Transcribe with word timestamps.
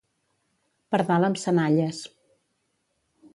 Pardal 0.95 1.27
amb 1.27 1.41
senalles. 1.43 2.01